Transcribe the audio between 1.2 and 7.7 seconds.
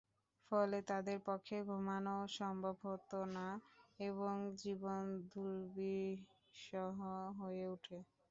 পক্ষে ঘুমানোও সম্ভব হতো না এবং জীবন দুর্বিষহ হয়ে